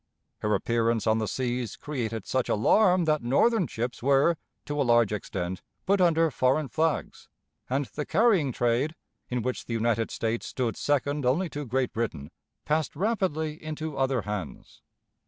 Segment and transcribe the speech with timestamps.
[0.39, 4.35] Her appearance on the seas created such alarm that Northern ships were,
[4.65, 7.29] to a large extent, put under foreign flags,
[7.69, 8.95] and the carrying trade,
[9.29, 12.31] in which the United States stood second only to Great Britain,
[12.65, 14.81] passed rapidly into other hands.